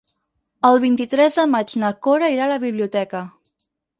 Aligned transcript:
El 0.69 0.79
vint-i-tres 0.85 1.37
de 1.41 1.45
maig 1.51 1.75
na 1.83 1.93
Cora 2.07 2.31
irà 2.37 2.47
a 2.47 2.51
la 2.55 2.59
biblioteca. 2.65 3.25